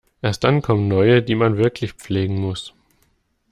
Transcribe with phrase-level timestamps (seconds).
[0.23, 2.73] Erst dann kommen neue, die man wirklich pflegen muss.